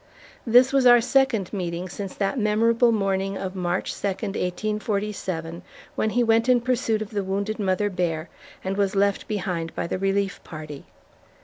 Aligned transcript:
This 0.47 0.73
was 0.73 0.87
our 0.87 0.99
second 0.99 1.53
meeting 1.53 1.87
since 1.87 2.15
that 2.15 2.39
memorable 2.39 2.91
morning 2.91 3.37
of 3.37 3.55
March 3.55 3.93
2, 4.01 4.07
1847, 4.07 5.61
when 5.93 6.09
he 6.09 6.23
went 6.23 6.49
in 6.49 6.59
pursuit 6.59 7.03
of 7.03 7.11
the 7.11 7.23
wounded 7.23 7.59
mother 7.59 7.91
bear, 7.91 8.27
and 8.63 8.77
was 8.77 8.95
left 8.95 9.27
behind 9.27 9.75
by 9.75 9.85
the 9.85 9.99
relief 9.99 10.43
party. 10.43 10.85